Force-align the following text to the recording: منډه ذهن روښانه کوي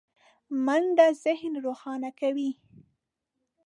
منډه 0.65 1.07
ذهن 1.23 1.53
روښانه 1.65 2.09
کوي 2.19 2.49